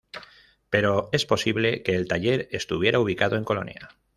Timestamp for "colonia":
3.43-3.89